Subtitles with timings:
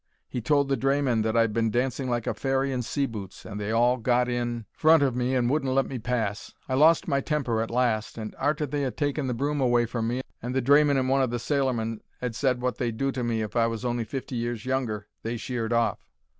[0.27, 3.61] He told the drayman that I'd been dancing like a fairy in sea boots, and
[3.61, 6.55] they all got in front of me and wouldn't let me pass.
[6.67, 10.07] I lost my temper at last, and, arter they 'ad taken the broom away from
[10.07, 13.23] me and the drayman and one o' the sailormen 'ad said wot they'd do to
[13.23, 15.99] me if I was on'y fifty years younger, they sheered off.